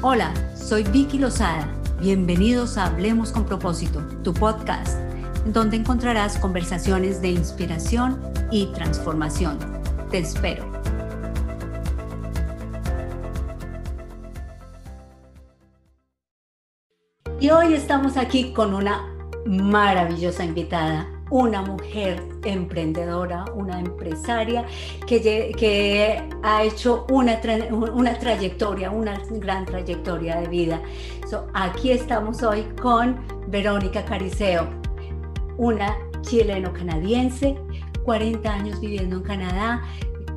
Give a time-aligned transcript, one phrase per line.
[0.00, 1.68] Hola, soy Vicky Lozada.
[2.00, 4.96] Bienvenidos a Hablemos con propósito, tu podcast,
[5.44, 8.22] en donde encontrarás conversaciones de inspiración
[8.52, 9.58] y transformación.
[10.08, 10.70] Te espero.
[17.40, 19.04] Y hoy estamos aquí con una
[19.46, 24.64] maravillosa invitada, una mujer emprendedora, una empresaria
[25.06, 25.20] que,
[25.56, 27.40] que ha hecho una,
[27.70, 30.80] una, trayectoria, una gran trayectoria de vida.
[31.54, 33.18] aquí estamos hoy con
[33.48, 34.68] Verónica Cariceo,
[35.56, 37.56] una chileno-canadiense,
[38.04, 39.82] 40 años viviendo en Canadá,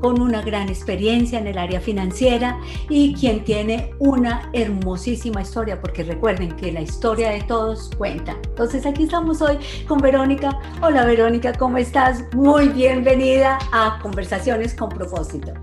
[0.02, 2.59] con una gran experiencia en el área financiera
[2.90, 8.36] y quien tiene una hermosísima historia, porque recuerden que la historia de todos cuenta.
[8.48, 10.58] Entonces aquí estamos hoy con Verónica.
[10.82, 12.26] Hola Verónica, ¿cómo estás?
[12.34, 15.54] Muy bienvenida a Conversaciones con propósito.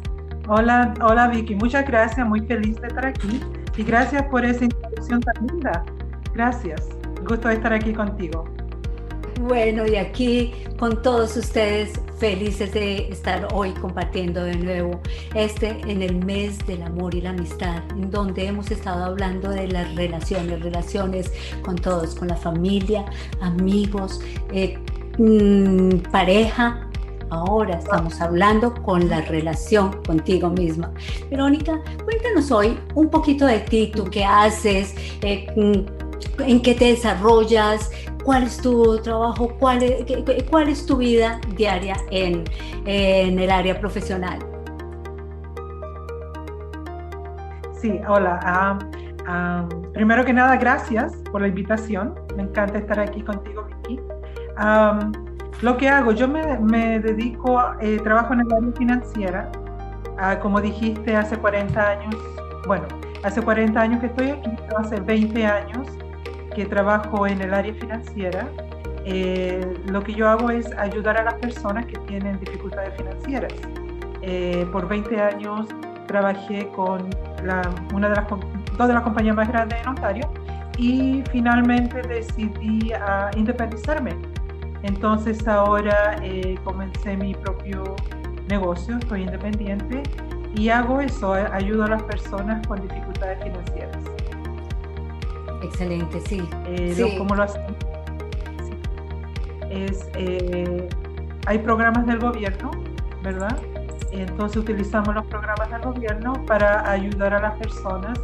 [0.46, 3.40] Hola, hola Vicky, muchas gracias, muy feliz de estar aquí
[3.76, 5.84] y gracias por esa introducción tan linda.
[6.32, 6.88] Gracias,
[7.28, 8.57] gusto de estar aquí contigo.
[9.40, 15.00] Bueno, y aquí con todos ustedes, felices de estar hoy compartiendo de nuevo
[15.34, 19.68] este en el mes del amor y la amistad, en donde hemos estado hablando de
[19.68, 23.04] las relaciones, relaciones con todos, con la familia,
[23.40, 24.20] amigos,
[24.52, 24.76] eh,
[25.18, 26.84] mm, pareja.
[27.30, 30.92] Ahora estamos hablando con la relación contigo misma.
[31.30, 35.98] Verónica, cuéntanos hoy un poquito de ti, tú qué haces, eh, mm,
[36.42, 37.90] en qué te desarrollas,
[38.28, 40.04] cuál es tu trabajo, cuál es,
[40.50, 42.44] cuál es tu vida diaria en,
[42.84, 44.38] en el área profesional.
[47.72, 48.78] Sí, hola.
[49.94, 52.14] primero que nada, gracias por la invitación.
[52.36, 53.98] Me encanta estar aquí contigo, Vicky.
[55.62, 59.50] lo que hago, yo me, me dedico, eh, trabajo en el área financiera.
[60.18, 62.14] Ah, como dijiste, hace 40 años,
[62.66, 62.84] bueno,
[63.24, 65.88] hace 40 años que estoy aquí, hace 20 años
[66.58, 68.48] que trabajo en el área financiera,
[69.04, 73.52] eh, lo que yo hago es ayudar a las personas que tienen dificultades financieras.
[74.22, 75.68] Eh, por 20 años
[76.08, 77.08] trabajé con
[77.94, 78.26] una de las,
[78.76, 80.28] dos de las compañías más grandes en Ontario
[80.76, 84.16] y finalmente decidí a independizarme.
[84.82, 87.94] Entonces ahora eh, comencé mi propio
[88.48, 90.02] negocio, soy independiente
[90.56, 94.17] y hago eso, ayudo a las personas con dificultades financieras.
[95.62, 96.48] Excelente, sí.
[96.66, 97.62] Eh, ¿Cómo lo hacen?
[99.70, 100.88] Es, eh,
[101.46, 102.70] hay programas del gobierno,
[103.22, 103.56] ¿verdad?
[104.12, 108.18] Entonces utilizamos los programas del gobierno para ayudar a las personas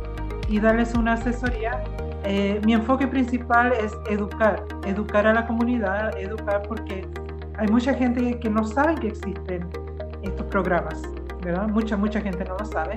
[0.48, 1.82] y darles una asesoría.
[2.24, 7.06] Eh, mi enfoque principal es educar, educar a la comunidad, educar porque
[7.58, 9.68] hay mucha gente que no sabe que existen
[10.22, 11.02] estos programas,
[11.42, 11.68] ¿verdad?
[11.68, 12.96] Mucha, mucha gente no lo sabe.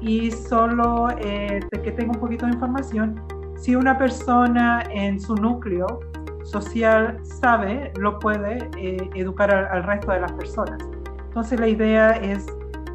[0.00, 3.20] Y solo de que tenga un poquito de información,
[3.58, 6.00] si una persona en su núcleo
[6.44, 10.78] social sabe, lo puede eh, educar al, resto de las personas.
[11.26, 12.46] Entonces la idea es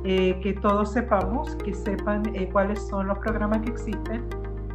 [0.06, 4.24] eh, que todos sepamos, que sepan eh, cuáles son los programas que existen,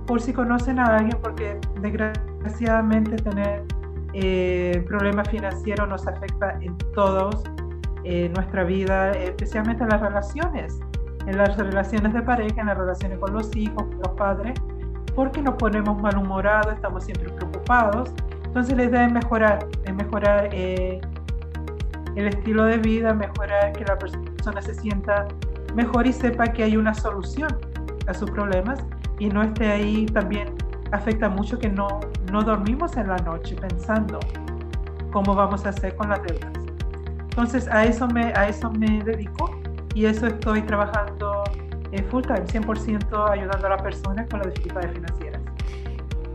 [0.07, 3.65] por si conocen a alguien, porque desgraciadamente tener
[4.87, 7.45] problemas financieros nos afecta en todos
[8.35, 10.81] nuestra vida, especialmente en las relaciones,
[11.27, 14.55] en las relaciones de pareja, en las relaciones con los hijos, con los padres
[15.19, 18.13] porque nos ponemos malhumorados, estamos siempre preocupados.
[18.45, 21.01] Entonces la idea es mejorar, es mejorar eh,
[22.15, 25.27] el estilo de vida, mejorar que la persona se sienta
[25.75, 27.49] mejor y sepa que hay una solución
[28.07, 28.79] a sus problemas
[29.19, 30.55] y no esté ahí también
[30.93, 31.99] afecta mucho que no,
[32.31, 34.21] no dormimos en la noche pensando
[35.11, 36.53] cómo vamos a hacer con las deudas.
[37.31, 39.51] Entonces a eso me, a eso me dedico
[39.97, 41.43] y eso estoy trabajando
[42.11, 45.43] full time, 100% ayudando a las personas con las dificultades financieras.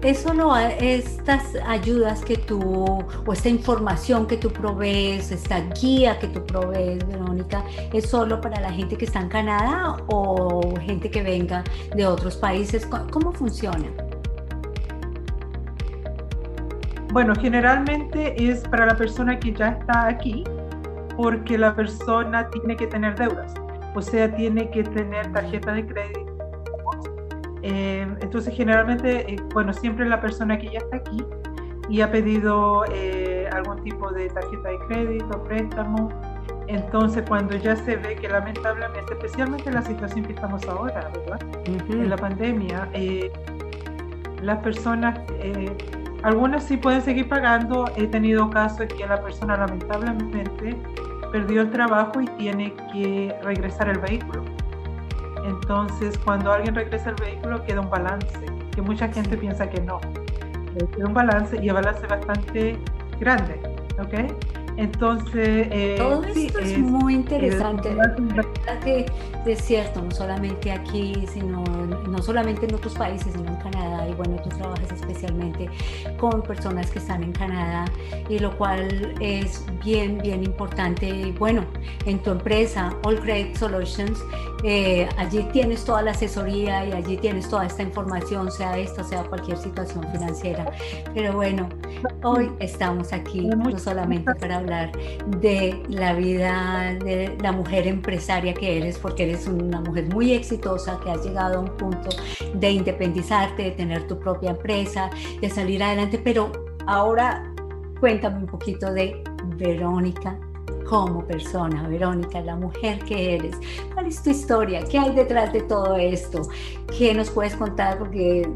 [0.01, 2.59] Eso no, estas ayudas que tú,
[3.25, 7.63] o esta información que tú provees, esta guía que tú provees, Verónica,
[7.93, 11.63] ¿es solo para la gente que está en Canadá o gente que venga
[11.95, 12.85] de otros países?
[13.11, 13.87] ¿Cómo funciona?
[17.13, 20.43] Bueno, generalmente es para la persona que ya está aquí,
[21.15, 23.53] porque la persona tiene que tener deudas
[23.95, 26.33] o sea, tiene que tener tarjeta de crédito.
[27.61, 31.23] Eh, entonces, generalmente, eh, bueno, siempre la persona que ya está aquí
[31.89, 36.09] y ha pedido eh, algún tipo de tarjeta de crédito, préstamo,
[36.67, 41.39] entonces cuando ya se ve que lamentablemente, especialmente en la situación que estamos ahora, ¿verdad?
[41.65, 42.89] En la pandemia,
[44.41, 45.19] las personas,
[46.23, 47.85] algunas sí pueden seguir pagando.
[47.97, 50.75] He tenido casos que la persona lamentablemente
[51.33, 54.43] perdió el trabajo y tiene que regresar el vehículo.
[55.43, 58.39] Entonces, cuando alguien regresa al vehículo, queda un balance,
[58.73, 59.99] que mucha gente piensa que no.
[60.95, 62.77] Queda un balance y el balance bastante
[63.19, 63.59] grande,
[63.99, 64.31] ¿ok?
[64.77, 67.89] Entonces, eh, todo esto es, muy interesante.
[67.93, 69.05] verdad que
[69.45, 71.63] es cierto, no solamente aquí, sino
[72.07, 74.07] no solamente en otros países, sino en Canadá.
[74.09, 75.69] Y bueno, tú trabajas especialmente
[76.17, 77.85] con personas que están en Canadá,
[78.29, 81.07] y lo cual es bien, bien importante.
[81.07, 81.65] Y bueno,
[82.05, 84.23] en tu empresa, All Great Solutions,
[84.63, 89.23] eh, allí tienes toda la asesoría y allí tienes toda esta información, sea esta, sea
[89.23, 90.71] cualquier situación financiera.
[91.13, 91.67] Pero bueno,
[92.23, 94.91] hoy estamos aquí no solamente para hablar
[95.39, 100.99] de la vida de la mujer empresaria que eres, porque eres una mujer muy exitosa,
[101.03, 102.09] que has llegado a un punto
[102.53, 105.09] de independizarte, de tener tu propia empresa,
[105.41, 106.51] de salir adelante, pero
[106.87, 107.53] ahora
[107.99, 109.23] cuéntame un poquito de
[109.57, 110.37] Verónica
[110.85, 113.55] como persona, Verónica, la mujer que eres.
[113.93, 114.83] ¿Cuál es tu historia?
[114.83, 116.41] ¿Qué hay detrás de todo esto?
[116.97, 117.97] ¿Qué nos puedes contar?
[117.97, 118.47] Porque,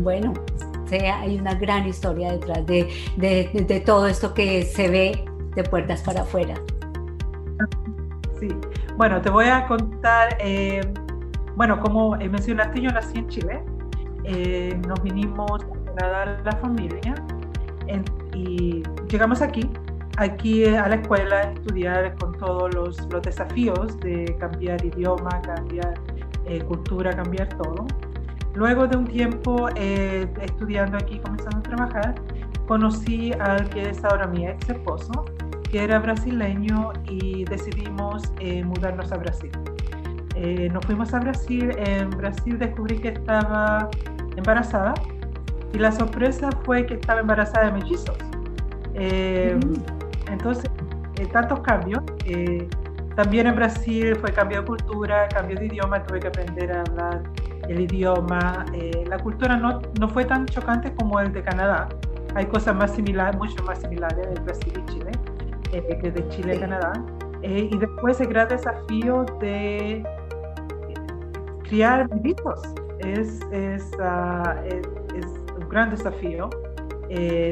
[0.00, 0.32] bueno,
[1.00, 5.24] hay una gran historia detrás de, de, todo esto que se ve
[5.54, 6.54] de puertas para afuera.
[8.38, 8.48] Sí,
[8.96, 10.80] bueno, te voy a contar, eh,
[11.56, 13.62] bueno, como mencionaste, yo nací en Chile,
[14.24, 17.14] eh, nos vinimos a Canadá la familia
[18.34, 19.70] y llegamos aquí
[20.16, 25.94] aquí a la escuela estudiar con todos los, los desafíos de cambiar idioma, cambiar
[26.46, 27.86] eh, cultura, cambiar todo.
[28.54, 32.14] Luego de un tiempo eh, estudiando aquí, comenzando a trabajar,
[32.66, 35.24] conocí al que es ahora mi ex esposo,
[35.74, 39.50] que era brasileño y decidimos eh, mudarnos a Brasil.
[40.72, 43.90] nos fuimos a Brasil, en Brasil descubrí que estaba
[44.36, 44.94] embarazada
[45.72, 48.16] y la sorpresa fue que estaba embarazada de mellizos.
[48.94, 50.30] Mm.
[50.30, 50.70] Entonces,
[51.18, 52.04] eh, tantos cambios.
[52.24, 52.68] Eh,
[53.16, 57.22] también en Brasil fue cambio de cultura, cambio de idioma, tuve que aprender a hablar
[57.68, 58.64] el idioma.
[58.74, 61.88] Eh, la cultura no, no, fue tan chocante como el de Canadá.
[62.36, 65.13] Hay cosas más similares, mucho más similares de Brasil y Chile
[65.82, 66.92] que de Chile y Canadá.
[67.42, 70.02] y después el gran desafío de
[71.64, 72.62] criar bebitos
[73.00, 74.86] es, es, ah, es,
[75.58, 76.50] un gran desafío.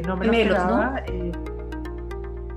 [0.07, 1.03] no me lo esperaba.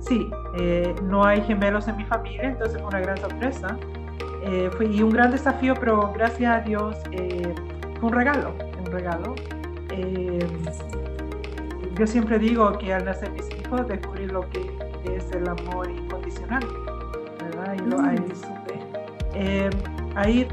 [0.07, 3.77] Sí, eh, no hay gemelos en mi familia, entonces fue una gran sorpresa.
[4.43, 7.53] Eh, fue, y un gran desafío, pero gracias a Dios eh,
[7.99, 9.35] fue un regalo, un regalo.
[11.97, 14.61] yo siempre digo que al nacer mis hijos descubrí lo que
[15.15, 16.65] es el amor incondicional,
[17.39, 17.75] ¿verdad?
[17.75, 18.35] Y lo, ahí mm.
[18.35, 19.69] supe.
[20.15, 20.47] ahí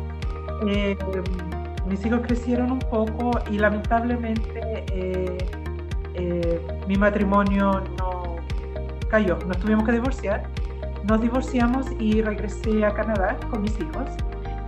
[1.86, 4.86] mis hijos crecieron un poco y lamentablemente
[6.86, 8.36] mi matrimonio no
[9.08, 9.38] cayó.
[9.46, 10.44] Nos tuvimos que divorciar.
[11.08, 14.10] Nos divorciamos y regresé a Canadá con mis hijos.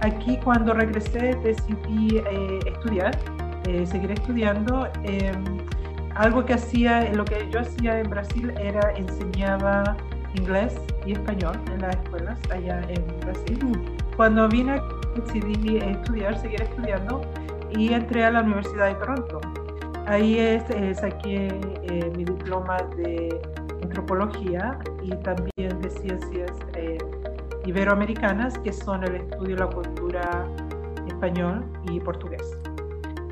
[0.03, 3.19] Aquí cuando regresé decidí eh, estudiar,
[3.67, 4.89] eh, seguir estudiando.
[6.17, 9.97] Algo que hacía, lo que yo hacía en Brasil era enseñaba
[10.35, 10.75] inglés
[11.05, 13.59] y español en las escuelas allá en Brasil.
[14.17, 14.81] Cuando vine
[15.15, 17.21] decidí estudiar, seguir estudiando
[17.71, 19.41] y entré a la Universidad de Toronto.
[20.07, 20.63] Ahí es,
[20.99, 21.49] saqué
[21.83, 23.41] eh, mi diploma de
[23.83, 26.99] antropología y también de ciencias eh,
[27.67, 30.47] iberoamericanas, que son el estudio de la cultura
[31.09, 32.57] español y portugués.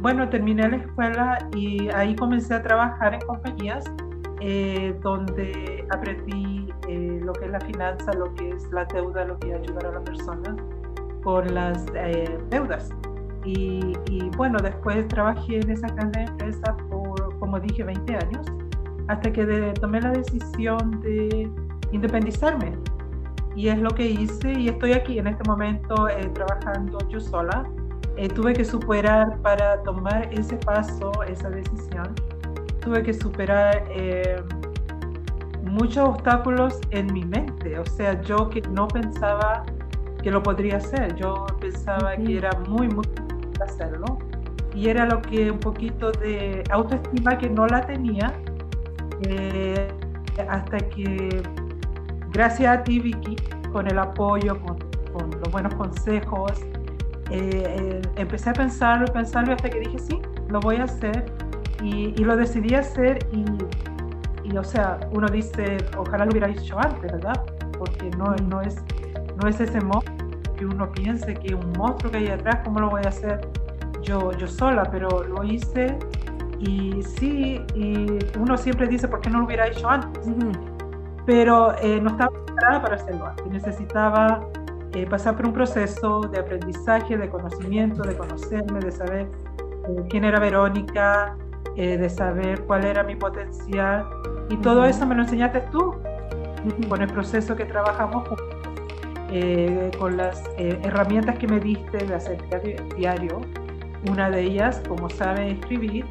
[0.05, 3.87] Bueno, terminé la escuela y ahí comencé a trabajar en compañías
[4.43, 9.39] eh, donde aprendí eh, lo que es la finanza, lo que es la deuda, lo
[9.39, 10.57] que es ayudar a las personas
[11.23, 11.87] con las
[12.51, 12.91] deudas.
[13.47, 18.47] Y, y, bueno, después trabajé en esa gran empresa por, como dije, 20 años
[19.09, 21.51] hasta que tomé la decisión de
[21.93, 22.77] independizarme.
[23.57, 27.65] Y es lo que hice y estoy aquí en este momento eh, trabajando yo sola.
[28.17, 32.15] Eh, tuve que superar para tomar ese paso, esa decisión.
[32.81, 34.43] Tuve que superar eh,
[35.65, 37.79] muchos obstáculos en mi mente.
[37.79, 39.65] O sea, yo que no pensaba
[40.23, 41.15] que lo podría hacer.
[41.17, 44.19] Yo pensaba que era muy, muy difícil hacerlo.
[44.75, 48.33] Y era lo que un poquito de autoestima que no la tenía
[49.23, 49.89] eh,
[50.49, 51.43] hasta que,
[52.33, 53.37] gracias a ti, Vicky,
[53.73, 54.79] con el apoyo, con,
[55.15, 56.53] los buenos consejos,
[57.35, 61.25] eh, eh, empecé a pensarlo, pensarlo hasta que dije, sí, lo voy a hacer.
[61.83, 63.45] Y, lo decidí hacer y,
[64.49, 67.45] y, o sea, uno dice, ojalá lo hubiera hecho antes, ¿verdad?
[67.79, 68.77] Porque no, no, es,
[69.43, 70.17] no es ese monstruo
[70.57, 73.41] que uno piense que un monstruo que hay atrás, ¿cómo lo voy a hacer
[74.03, 74.85] yo, yo sola?
[74.91, 75.99] Pero lo hice
[76.59, 80.27] y sí, y uno siempre dice, ¿por qué no lo hubiera hecho antes?
[81.27, 83.47] Pero eh, no estaba preparada para hacerlo antes.
[83.47, 84.41] Necesitaba
[84.95, 89.29] eh, pasar por un proceso de aprendizaje, de conocimiento, de conocerme, de saber
[89.89, 91.37] eh, quién era Verónica,
[91.77, 94.07] de saber cuál era mi potencial.
[94.49, 95.97] Y todo eso me lo enseñaste tú,
[96.89, 98.29] con el proceso que trabajamos
[99.99, 102.39] con las herramientas que me diste de hacer
[102.97, 103.41] diario.
[104.09, 106.07] Una de ellas, como sabes escribir,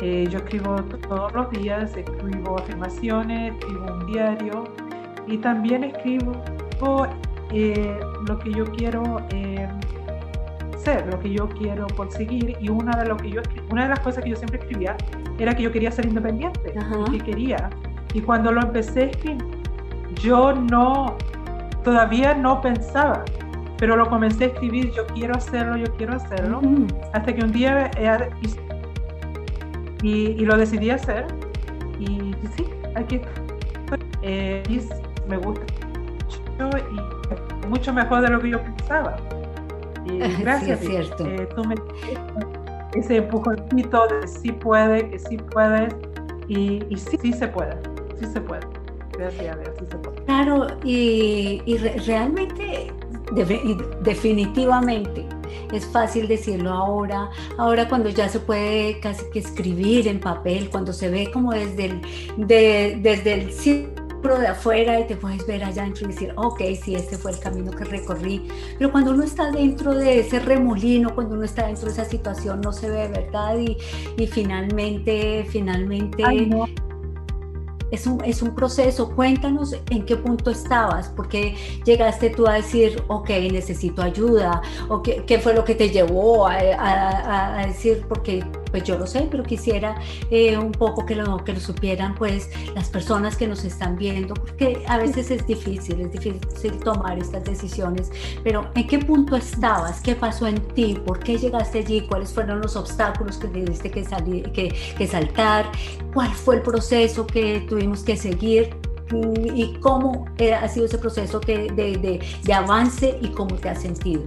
[0.00, 0.74] yo escribo
[1.08, 4.64] todos los días, escribo afirmaciones, escribo un diario
[5.26, 6.34] y también escribo
[7.52, 9.68] eh, lo que yo quiero eh,
[10.76, 12.56] ser, lo que yo quiero conseguir.
[12.60, 14.96] Y una de, lo que yo, una de las cosas que yo siempre escribía
[15.38, 16.74] era que yo quería ser independiente,
[17.12, 17.70] y que quería.
[18.14, 19.44] Y cuando lo empecé a escribir,
[20.22, 21.16] yo no,
[21.84, 23.24] todavía no pensaba,
[23.76, 26.60] pero lo comencé a escribir, yo quiero hacerlo, yo quiero hacerlo,
[27.12, 28.30] hasta que un día eh,
[30.02, 31.26] y, y, lo decidí hacer.
[32.00, 32.64] Y, sí,
[32.94, 33.20] aquí
[33.84, 34.90] estoy.
[35.28, 35.77] me gusta y
[37.68, 39.16] mucho mejor de lo que yo pensaba.
[40.04, 41.26] Y gracias, sí, es cierto.
[41.26, 41.74] Eh, tú me
[42.94, 45.94] ese empujoncito de sí puede, que sí puedes,
[46.48, 47.76] y, y sí, sí se puede,
[48.18, 48.62] sí se puede.
[49.12, 50.24] Gracias a Dios, sí se puede.
[50.24, 52.92] Claro, y, y realmente,
[54.02, 55.26] definitivamente,
[55.72, 60.92] es fácil decirlo ahora, ahora cuando ya se puede casi que escribir en papel, cuando
[60.92, 62.00] se ve como desde el,
[62.36, 63.52] de, desde el
[64.22, 67.38] de afuera y te puedes ver allá dentro y decir, ok, sí, este fue el
[67.38, 68.48] camino que recorrí.
[68.78, 72.60] Pero cuando uno está dentro de ese remolino, cuando uno está dentro de esa situación,
[72.60, 73.58] no se ve, ¿verdad?
[73.58, 73.76] Y,
[74.16, 76.24] y finalmente, finalmente
[77.90, 79.14] es un, es un proceso.
[79.14, 85.24] Cuéntanos en qué punto estabas, porque llegaste tú a decir, ok, necesito ayuda, o qué,
[85.26, 89.28] qué fue lo que te llevó a, a, a, decir, porque pues yo lo sé,
[89.30, 93.64] pero quisiera eh, un poco que lo, que lo supieran pues las personas que nos
[93.64, 98.10] están viendo, porque a veces es difícil, es difícil tomar estas decisiones,
[98.42, 100.00] pero ¿en qué punto estabas?
[100.00, 100.98] ¿Qué pasó en ti?
[101.04, 102.02] ¿Por qué llegaste allí?
[102.02, 105.66] ¿Cuáles fueron los obstáculos que tuviste que, salir, que, que saltar?
[106.12, 108.76] ¿Cuál fue el proceso que tuvimos que seguir
[109.54, 110.26] y cómo
[110.60, 114.24] ha sido ese proceso que, de, de, de, avance y cómo te has sentido.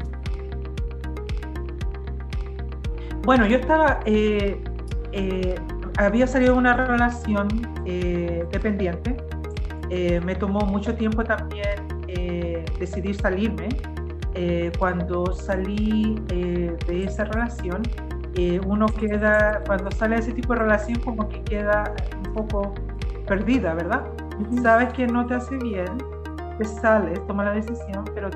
[3.23, 4.59] Bueno, yo estaba, eh,
[5.11, 5.55] eh,
[5.97, 7.47] había salido una relación
[7.85, 9.15] eh, dependiente,
[10.23, 11.75] me tomó mucho tiempo también
[12.79, 13.67] decidir salirme.
[14.79, 17.81] cuando salí de esa relación,
[18.65, 21.93] uno queda, cuando sale de ese tipo de relación, como que queda
[22.25, 22.73] un poco
[23.27, 24.05] perdida, ¿verdad?
[24.63, 25.97] Sabes que no te hace bien,
[26.57, 28.29] te sales, toma la decisión, pero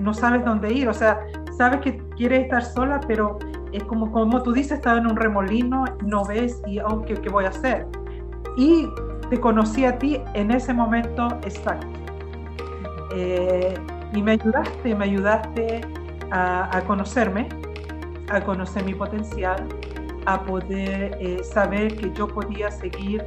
[0.00, 0.88] no sabes dónde ir.
[0.88, 1.18] O sea,
[1.58, 3.38] sabes que quieres estar sola, pero
[3.72, 7.44] es como, como tú dices, estaba en un remolino, no ves y, oh, ¿qué, voy
[7.44, 7.86] a hacer?
[8.56, 8.88] Y
[9.30, 11.86] te conocí a ti en ese momento exacto.
[13.14, 13.74] Eh,
[14.12, 15.80] y me ayudaste, me ayudaste
[16.30, 17.48] a, conocerme,
[18.30, 19.66] a conocer mi potencial,
[20.26, 23.24] a poder eh, saber que yo podía seguir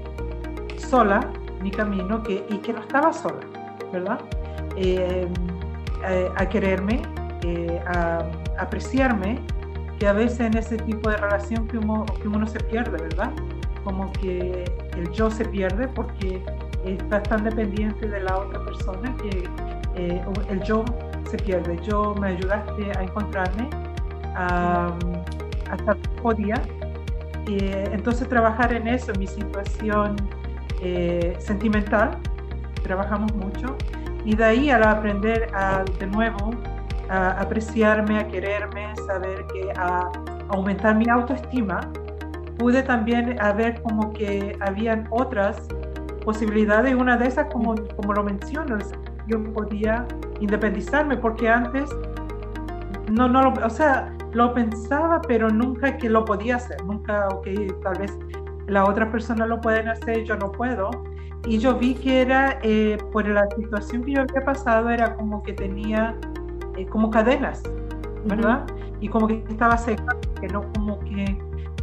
[0.78, 1.22] sola
[1.62, 3.40] mi camino que, y que no estaba sola,
[3.92, 4.20] ¿verdad?
[4.76, 5.28] Eh,
[6.08, 7.02] eh, a, quererme,
[7.44, 8.24] eh, a,
[8.58, 9.40] apreciarme,
[10.00, 13.32] que a veces en ese tipo de relación que uno, que uno se pierde, ¿verdad?
[13.84, 14.64] Como que
[14.96, 16.42] el yo se pierde porque
[16.86, 19.50] estás tan dependiente de la otra persona que
[19.96, 20.86] el yo
[21.30, 21.78] se pierde.
[21.84, 23.70] Yo me ayudaste a encontrarme
[24.36, 26.62] hasta podía.
[27.48, 30.16] entonces trabajar en eso, en mi situación
[30.82, 32.18] eh, sentimental,
[32.84, 33.76] trabajamos mucho,
[34.24, 36.52] y de ahí al aprender a, de nuevo
[37.10, 40.10] a apreciarme, a quererme, saber que a
[40.50, 41.80] aumentar mi autoestima,
[42.58, 45.68] pude también ver como que habían otras
[46.24, 48.78] posibilidades, una de esas como, como lo menciono,
[49.28, 50.06] yo podía
[50.40, 51.90] independizarme porque antes
[53.12, 57.48] no, no lo, o sea, lo pensaba, pero nunca que lo podía hacer, nunca, ok,
[57.84, 58.18] tal vez
[58.68, 60.92] la otra persona lo pueden hacer, yo no puedo.
[61.46, 65.42] Y yo vi que era, eh, por la situación que yo había pasado, era como
[65.42, 66.16] que tenía
[66.80, 67.62] eh, como cadenas,
[68.26, 68.66] ¿verdad?
[69.02, 71.38] Y como que estaba seca, que no, como que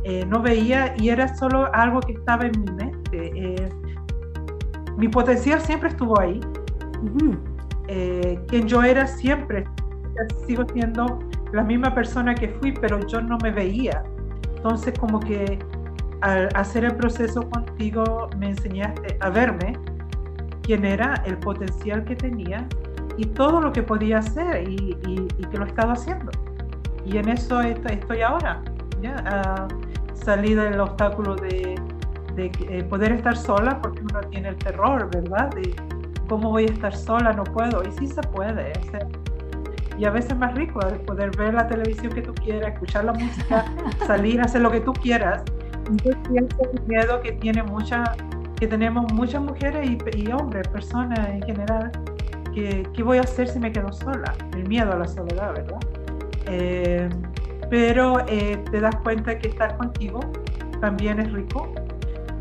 [0.05, 3.71] eh, no veía y era solo algo que estaba en mi mente.
[4.97, 6.41] mi potencial siempre estuvo ahí.
[8.49, 9.65] quien yo era siempre,
[10.47, 11.19] sigo siendo
[11.53, 14.03] la misma persona que fui, pero yo no me veía.
[14.57, 15.59] Entonces como que
[16.23, 19.75] al hacer el proceso contigo me enseñaste a verme,
[20.63, 22.67] quién era, el potencial que tenía
[23.17, 24.95] y todo lo que podía hacer y,
[25.51, 26.31] que lo estaba haciendo.
[27.05, 28.63] Y en eso estoy, ahora.
[29.01, 29.69] ¿ya?
[30.15, 31.77] salí del obstáculo de,
[32.37, 35.51] eh, poder estar sola porque uno tiene el terror, ¿verdad?
[35.55, 35.75] De
[36.29, 37.83] cómo voy a estar sola, no puedo.
[37.87, 38.73] Y sí se puede.
[39.99, 43.65] y a veces más rico poder ver la televisión que tú quieras, escuchar la música,
[44.07, 45.43] salir, hacer lo que tú quieras.
[45.89, 48.03] Entonces, el miedo que tiene mucha,
[48.57, 51.93] que tenemos muchas mujeres y, hombres, personas en general,
[52.95, 54.35] ¿qué voy a hacer si me quedo sola?
[54.55, 55.79] El miedo a la soledad, ¿verdad?
[56.47, 57.09] Eh,
[57.71, 60.21] pero eh, te das cuenta que estar contigo
[60.81, 61.73] también es rico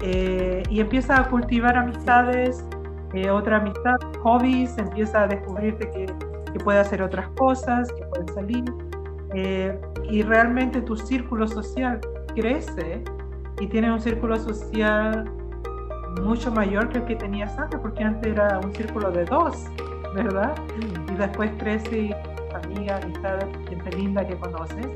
[0.01, 2.63] eh, y empiezas a cultivar amistades,
[3.31, 6.05] otra amistad, hobbies, empiezas a descubrirte que
[6.55, 8.63] que puede hacer otras cosas, que puede salir.
[9.33, 9.77] Eh,
[10.09, 11.99] y realmente tu círculo social
[12.33, 13.03] crece
[13.59, 15.25] y tiene un círculo social
[16.21, 19.65] mucho mayor que el que tenías antes, porque antes era un círculo de dos,
[20.15, 20.55] ¿verdad?
[20.77, 21.13] Mm.
[21.13, 22.15] Y después crece y
[22.53, 24.87] amiga, amistad, gente linda que conoces.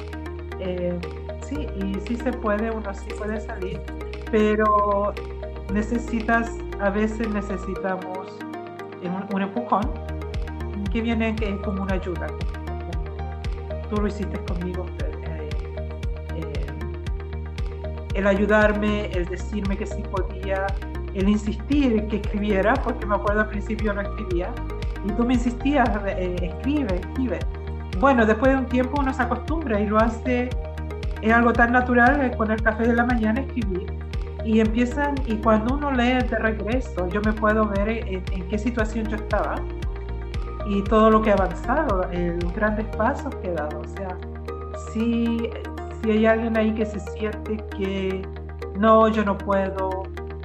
[0.59, 0.97] Eh,
[1.41, 3.79] sí, y sí se puede, uno sí puede salir,
[4.31, 5.13] pero
[5.73, 8.27] necesitas, a veces necesitamos
[9.03, 9.91] un, un empujón
[10.91, 12.27] que viene que es como una ayuda.
[13.89, 14.85] Tú lo hiciste conmigo.
[14.99, 15.49] Eh,
[16.35, 16.65] eh,
[18.15, 20.67] el ayudarme, el decirme que sí podía,
[21.13, 24.51] el insistir que escribiera, porque me acuerdo al principio no escribía,
[25.05, 27.39] y tú me insistías, eh, escribe, escribe.
[27.99, 30.49] Bueno, después de un tiempo uno se acostumbra y lo hace,
[31.21, 33.91] es algo tan natural con el café de la mañana escribir.
[34.45, 39.05] Y empiezan, y cuando uno lee de regreso, yo me puedo ver en qué situación
[39.07, 39.55] yo estaba
[40.69, 43.79] y todo lo que ha avanzado, eh, los grandes pasos que he dado.
[43.79, 44.15] O sea,
[44.93, 45.49] si,
[46.01, 48.21] si hay alguien ahí que se siente que
[48.77, 50.03] no, yo no puedo,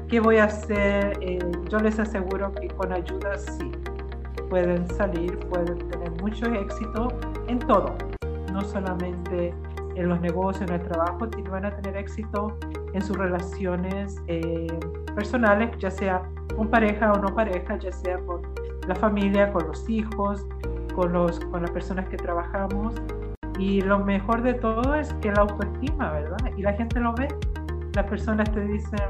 [0.08, 1.18] ¿qué voy a hacer?
[1.20, 3.70] Eh, yo les aseguro que con ayuda sí,
[4.54, 7.08] pueden salir, pueden tener mucho éxito
[7.48, 7.96] en todo,
[8.52, 9.52] no solamente
[9.96, 12.56] en los negocios, en el trabajo, sino van a tener éxito
[12.92, 14.68] en sus relaciones eh,
[15.16, 16.22] personales, ya sea
[16.54, 18.42] con pareja o no pareja, ya sea con
[18.86, 20.46] la familia, con los hijos,
[20.94, 22.94] con, los, con las personas que trabajamos.
[23.58, 26.38] Y lo mejor de todo es que la autoestima, ¿verdad?
[26.56, 27.26] Y la gente lo ve.
[27.96, 29.00] Las personas te dicen,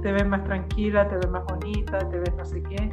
[0.00, 2.90] te ves más tranquila, te ves más bonita, te ves no sé qué.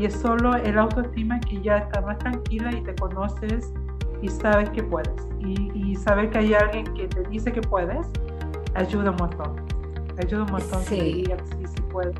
[0.00, 3.70] Y es solo el autoestima que ya está más tranquila y te conoces
[4.22, 5.28] y sabes que puedes.
[5.40, 8.06] Y, y saber que hay alguien que te dice que puedes,
[8.74, 9.56] ayuda un montón.
[10.16, 10.80] Ayuda un montón.
[10.84, 11.24] Sí.
[11.26, 12.16] sí, sí puedes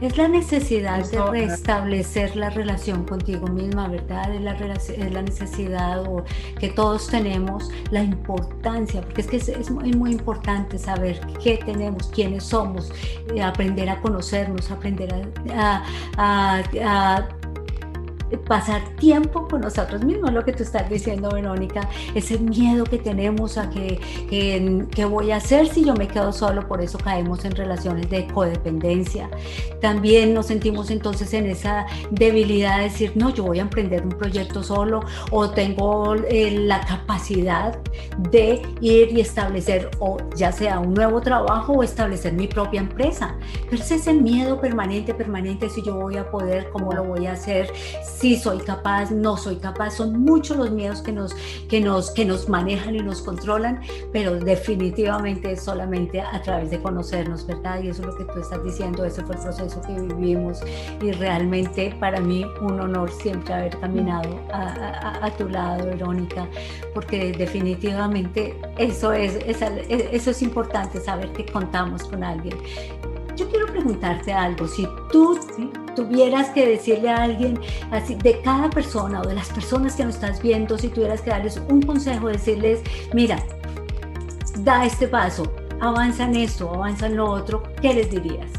[0.00, 4.34] es la necesidad de restablecer la relación contigo misma, ¿verdad?
[4.34, 6.04] Es la, es la necesidad
[6.58, 12.08] que todos tenemos, la importancia, porque es que es, muy, muy, importante saber qué tenemos,
[12.08, 12.92] quiénes somos,
[13.34, 15.12] eh, aprender a conocernos, aprender
[15.56, 17.28] a
[18.46, 23.58] pasar tiempo con nosotros mismos, lo que tú estás diciendo, Verónica, ese miedo que tenemos
[23.58, 27.52] a que, que, voy a hacer si yo me quedo solo, por eso caemos en
[27.52, 29.30] relaciones de codependencia.
[29.80, 34.10] También nos sentimos entonces en esa debilidad de decir, no, yo voy a emprender un
[34.10, 37.78] proyecto solo o tengo eh, la capacidad
[38.30, 43.36] de ir y establecer o ya sea un nuevo trabajo o establecer mi propia empresa.
[43.70, 47.32] Pero es ese miedo permanente, permanente, si yo voy a poder, cómo lo voy a
[47.32, 47.72] hacer,
[48.18, 51.34] si soy capaz, no soy capaz, son muchos los miedos que nos,
[51.68, 53.80] que nos, que nos manejan y nos controlan,
[54.12, 57.82] pero definitivamente es solamente a través de conocernos, ¿verdad?
[57.82, 60.60] Y eso es lo que tú estás diciendo, ese fue el proceso que vivimos
[61.02, 66.48] y realmente para mí un honor siempre haber caminado a, tu lado, Verónica,
[66.94, 72.56] porque definitivamente eso es, eso es importante, saber que contamos con alguien.
[73.36, 75.38] Yo quiero preguntarte algo, si tú
[75.94, 80.14] tuvieras que decirle a alguien, así, de cada persona o de las personas que nos
[80.14, 83.38] estás viendo, si tuvieras que darles un consejo, decirles, mira,
[84.60, 88.50] da este paso, avanza en esto, avanza en lo otro, ¿qué les dirías?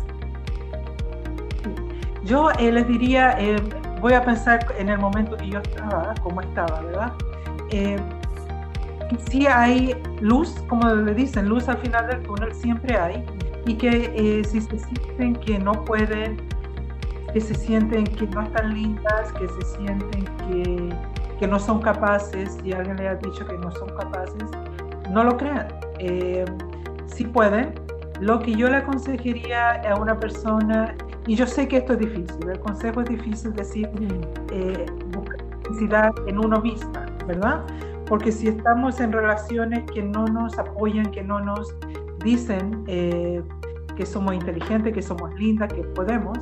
[2.24, 3.56] Yo eh, les diría, eh,
[4.00, 7.14] voy a pensar en el momento que yo estaba, cómo estaba, ¿verdad?
[7.72, 7.98] Eh,
[9.30, 13.24] si hay luz, como le dicen, luz al final del túnel, siempre hay
[13.68, 16.38] y que eh, si se sienten que no pueden,
[17.34, 20.96] que se sienten que no están lindas, que se sienten que,
[21.38, 24.46] que no son capaces, y alguien le ha dicho que no son capaces,
[25.12, 25.68] no lo crean.
[26.00, 26.46] Eh,
[27.08, 27.74] si pueden,
[28.22, 30.96] lo que yo le aconsejaría a una persona,
[31.28, 33.90] y yo sé que esto es difícil, el consejo es difícil decir,
[34.54, 37.66] eh, buscar felicidad en uno misma, ¿verdad?
[38.06, 41.76] Porque si estamos en relaciones que no nos apoyan, que no nos
[42.24, 43.42] dicen eh,
[43.96, 46.38] que somos inteligentes, que somos lindas, que podemos,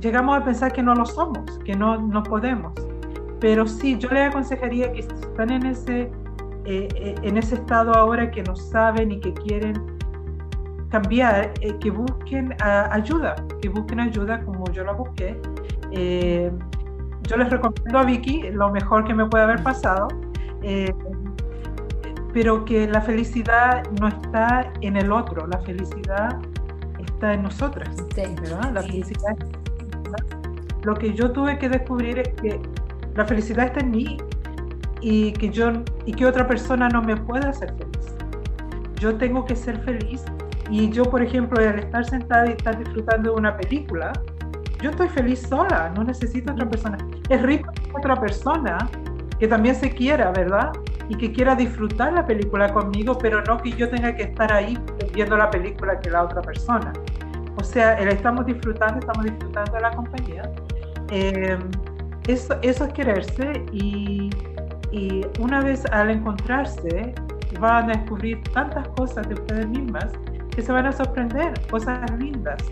[0.00, 2.72] llegamos a pensar que no lo somos, que no, no podemos.
[3.40, 6.10] Pero sí, yo les aconsejaría que si están en ese,
[6.64, 9.74] eh, eh, en ese estado ahora que no saben y que quieren
[10.90, 15.40] cambiar, que busquen ayuda, que busquen ayuda como yo la busqué.
[17.22, 20.08] yo les recomiendo a Vicky lo mejor que me puede haber pasado,
[20.62, 20.92] eh,
[22.32, 26.38] pero que la felicidad no está en el otro, la felicidad
[26.98, 28.72] está en nosotras, ¿verdad?
[28.72, 29.36] La felicidad
[30.82, 32.60] lo que yo tuve que descubrir es que
[33.14, 34.16] la felicidad está en mí
[35.00, 35.72] y que yo
[36.06, 38.14] y que otra persona no me puede hacer feliz.
[38.96, 40.24] Yo tengo que ser feliz
[40.70, 44.12] y yo, por ejemplo, al estar sentada y estar disfrutando de una película,
[44.80, 46.98] yo estoy feliz sola, no necesito otra persona.
[47.28, 48.78] Es rico otra persona
[49.38, 50.72] que también se quiera, ¿verdad?
[51.10, 54.78] Y que quiera disfrutar la película conmigo, pero no que yo tenga que estar ahí
[55.12, 56.92] viendo la película que la otra persona.
[57.56, 60.50] O sea, estamos disfrutando, estamos disfrutando de la compañía.
[61.10, 61.58] Eh,
[62.26, 64.30] eso, eso es quererse y,
[64.92, 67.12] y una vez al encontrarse
[67.58, 70.06] van a descubrir tantas cosas de ustedes mismas
[70.54, 72.62] que se van a sorprender, cosas lindas.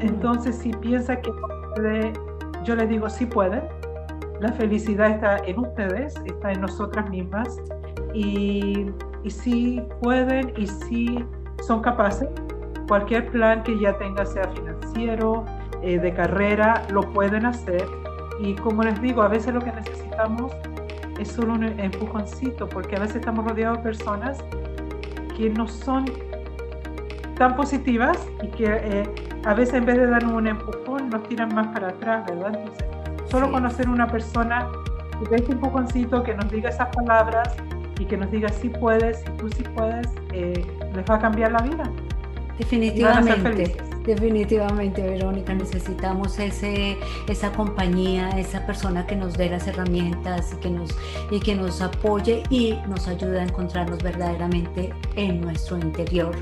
[0.00, 1.30] Entonces, si piensa que
[1.74, 2.12] puede,
[2.64, 3.62] yo les digo, sí pueden.
[4.40, 7.60] La felicidad está en ustedes, está en nosotras mismas.
[8.14, 8.86] Y,
[9.28, 11.24] si pueden y si
[11.66, 12.28] son capaces,
[12.86, 15.44] cualquier plan que ya tenga, sea financiero,
[15.82, 17.84] eh, de carrera, lo pueden hacer.
[18.40, 20.52] Y como les digo, a veces lo que necesitamos
[21.18, 24.38] es solo un empujoncito, porque a veces estamos rodeados de personas
[25.36, 26.06] que no son
[27.36, 29.02] tan positivas y que eh,
[29.44, 32.54] a veces en vez de dar un empujón nos tiran más para atrás, ¿verdad?
[32.54, 32.87] Entonces,
[33.30, 34.68] solo conocer una persona
[35.18, 37.54] que dé este empujoncito, que nos diga esas palabras
[37.98, 40.64] y que nos diga si puedes, si tú sí puedes, eh,
[40.94, 41.84] les va a cambiar la vida.
[42.58, 43.76] Definitivamente.
[44.08, 46.96] Definitivamente, Verónica, necesitamos ese,
[47.28, 50.88] esa compañía, esa persona que nos dé las herramientas y que, nos,
[51.30, 56.34] y que nos apoye y nos ayude a encontrarnos verdaderamente en nuestro interior.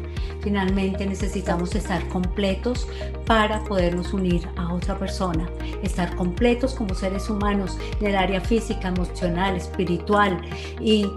[0.42, 2.86] Finalmente necesitamos estar completos
[3.26, 5.50] para podernos unir a otra persona,
[5.82, 10.40] estar completos como seres humanos en el área física, emocional, espiritual
[10.80, 11.10] y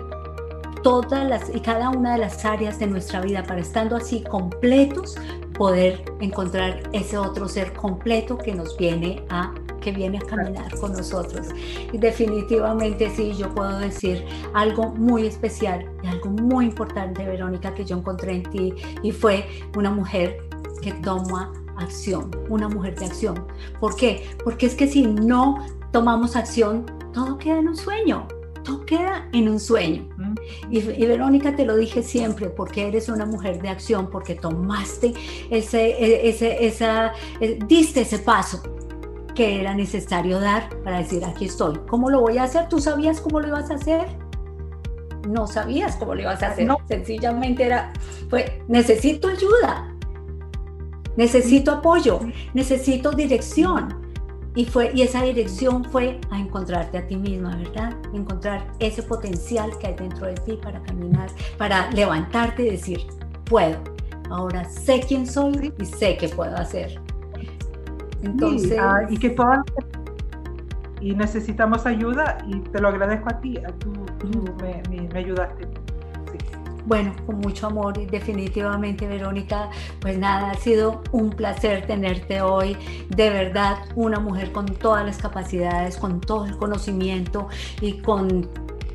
[0.83, 5.17] todas las y cada una de las áreas de nuestra vida para estando así completos
[5.53, 10.91] poder encontrar ese otro ser completo que nos viene a que viene a caminar con
[10.91, 11.47] nosotros.
[11.93, 17.85] Y definitivamente sí, yo puedo decir algo muy especial y algo muy importante, Verónica, que
[17.85, 20.37] yo encontré en ti y fue una mujer
[20.81, 23.45] que toma acción, una mujer de acción.
[23.79, 24.29] ¿Por qué?
[24.43, 28.27] Porque es que si no tomamos acción, todo queda en un sueño
[28.63, 30.07] todo queda en un sueño.
[30.69, 35.13] Y, Verónica, te lo dije siempre, porque eres una mujer de acción, porque tomaste
[35.49, 38.61] ese, e, ese, esa, e, diste ese paso
[39.35, 41.79] que era necesario dar para decir, aquí estoy.
[41.87, 42.67] ¿Cómo lo voy a hacer?
[42.69, 44.07] ¿Tú sabías cómo lo ibas a hacer?
[45.27, 46.65] No sabías cómo lo ibas a hacer.
[46.65, 46.77] No.
[46.87, 47.93] Sencillamente era,
[48.29, 49.95] fue, necesito ayuda,
[51.15, 52.19] necesito apoyo,
[52.53, 53.98] necesito dirección
[54.55, 57.95] y, fue, y esa dirección fue a encontrarte a ti misma, ¿verdad?
[58.13, 63.01] Encontrar ese potencial que hay dentro de ti para caminar, para levantarte y decir,
[63.45, 63.77] puedo.
[64.29, 66.99] Ahora sé quién soy y sé qué puedo hacer.
[68.23, 68.77] Entonces...
[68.79, 69.61] Ah, y que todas
[71.01, 73.93] y necesitamos ayuda y te lo agradezco a ti, a tú,
[74.61, 75.68] me, me ayudaste.
[76.89, 79.69] Bueno, con mucho amor y definitivamente Verónica,
[80.01, 82.75] pues nada, ha sido un placer tenerte hoy.
[83.09, 87.47] De verdad, una mujer con todas las capacidades, con todo el conocimiento
[87.79, 88.49] y con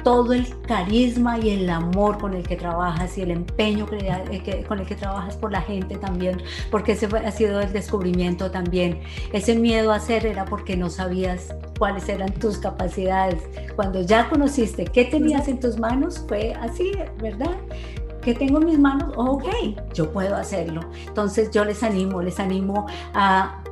[0.05, 4.79] todo el carisma y el amor con el que trabajas y el empeño eh, con
[4.79, 9.01] el que trabajas por la gente también, porque ese ha sido el descubrimiento también.
[9.33, 13.43] Ese miedo a hacer era porque no sabías cuáles eran tus capacidades.
[13.75, 17.57] Cuando ya conociste qué tenías en tus manos, fue así, ¿verdad?
[18.21, 19.12] ¿Qué tengo en mis manos?
[19.17, 19.47] ok,
[19.95, 20.83] yo puedo hacerlo.
[21.07, 23.63] Entonces yo les animo, les animo a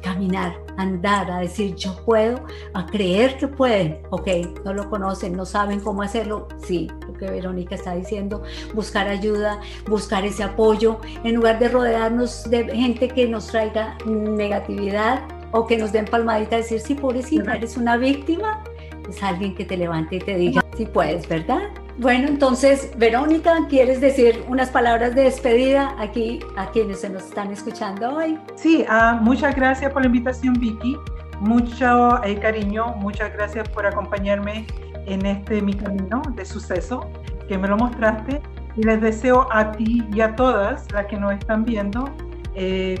[0.00, 3.98] caminar, andar, a decir yo puedo, a creer que pueden.
[4.10, 4.28] Ok,
[4.64, 6.48] no lo conocen, no saben cómo hacerlo.
[6.64, 8.42] Sí, lo que Verónica está diciendo,
[8.74, 15.22] buscar ayuda, buscar ese apoyo, en lugar de rodearnos de gente que nos traiga negatividad
[15.52, 18.62] o que nos den palmadita, decir, sí, pobrecita, eres una víctima,
[19.08, 21.62] es alguien que te levante y te diga, sí puedes, ¿verdad?
[22.00, 27.52] Bueno, entonces, Verónica, ¿quieres decir unas palabras de despedida aquí a quienes se nos están
[27.52, 28.38] escuchando hoy?
[28.54, 30.96] Sí, uh, muchas gracias por la invitación, Vicky.
[31.40, 34.66] Mucho eh, cariño, muchas gracias por acompañarme
[35.04, 37.06] en este mi camino de suceso,
[37.46, 38.40] que me lo mostraste.
[38.76, 42.08] Y les deseo a ti y a todas las que nos están viendo
[42.54, 42.98] eh,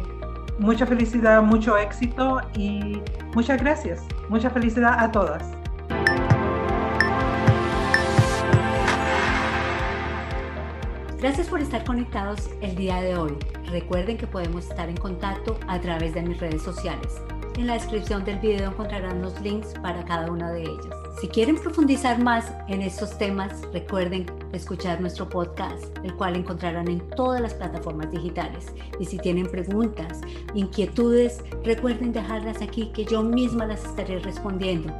[0.58, 3.00] mucha felicidad, mucho éxito y
[3.34, 4.04] muchas gracias.
[4.28, 5.59] Mucha felicidad a todas.
[11.20, 13.36] Gracias por estar conectados el día de hoy.
[13.66, 17.20] Recuerden que podemos estar en contacto a través de mis redes sociales.
[17.58, 20.96] En la descripción del video encontrarán los links para cada una de ellas.
[21.20, 27.06] Si quieren profundizar más en estos temas, recuerden escuchar nuestro podcast, el cual encontrarán en
[27.10, 28.72] todas las plataformas digitales.
[28.98, 30.22] Y si tienen preguntas,
[30.54, 34.90] inquietudes, recuerden dejarlas aquí que yo misma las estaré respondiendo.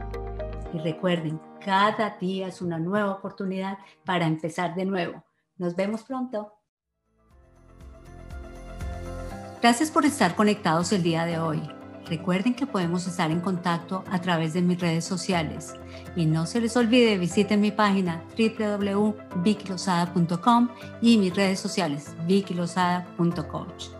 [0.74, 5.24] Y recuerden, cada día es una nueva oportunidad para empezar de nuevo.
[5.60, 6.54] Nos vemos pronto.
[9.60, 11.60] Gracias por estar conectados el día de hoy.
[12.06, 15.74] Recuerden que podemos estar en contacto a través de mis redes sociales.
[16.16, 20.70] Y no se les olvide, visiten mi página www.vicilosada.com
[21.02, 23.99] y mis redes sociales, vicilosada.coach.